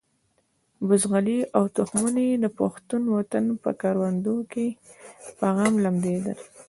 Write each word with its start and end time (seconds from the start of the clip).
بزغلي 0.87 1.39
او 1.57 1.63
تخمونه 1.77 2.21
یې 2.29 2.35
د 2.43 2.45
پښتون 2.59 3.03
وطن 3.15 3.45
په 3.63 3.69
کروندو 3.81 4.35
کې 4.51 4.65
په 5.37 5.47
غم 5.55 5.73
لمدېدل. 5.83 6.37